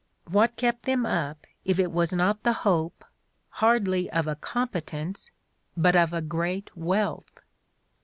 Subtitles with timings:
[0.27, 3.05] "What kept them up if it was not the hope,
[3.61, 5.29] hardly of a competence,
[5.77, 7.39] but of great wealth?